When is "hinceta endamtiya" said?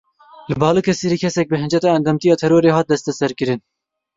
1.61-2.35